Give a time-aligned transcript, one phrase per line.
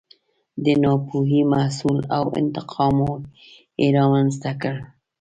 [0.65, 3.25] د ناپوهۍ محصول و او انتقامونه
[3.79, 4.77] یې رامنځته کړل.